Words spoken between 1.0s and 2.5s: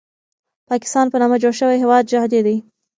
په نامه جوړ شوی هېواد جعلي